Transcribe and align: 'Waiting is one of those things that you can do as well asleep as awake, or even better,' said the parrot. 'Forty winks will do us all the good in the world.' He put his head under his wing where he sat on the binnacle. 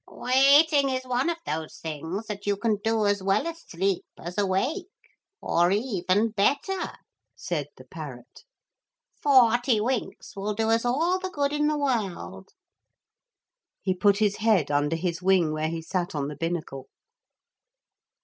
'Waiting 0.07 0.89
is 0.89 1.05
one 1.05 1.29
of 1.29 1.37
those 1.45 1.77
things 1.77 2.25
that 2.25 2.47
you 2.47 2.57
can 2.57 2.77
do 2.83 3.05
as 3.05 3.21
well 3.21 3.45
asleep 3.45 4.03
as 4.17 4.35
awake, 4.35 4.87
or 5.43 5.69
even 5.71 6.29
better,' 6.31 6.97
said 7.35 7.67
the 7.77 7.83
parrot. 7.85 8.41
'Forty 9.21 9.79
winks 9.79 10.35
will 10.35 10.55
do 10.55 10.71
us 10.71 10.85
all 10.85 11.19
the 11.19 11.29
good 11.29 11.53
in 11.53 11.67
the 11.67 11.77
world.' 11.77 12.49
He 13.83 13.93
put 13.93 14.17
his 14.17 14.37
head 14.37 14.71
under 14.71 14.95
his 14.95 15.21
wing 15.21 15.53
where 15.53 15.69
he 15.69 15.83
sat 15.83 16.15
on 16.15 16.29
the 16.29 16.35
binnacle. 16.35 16.87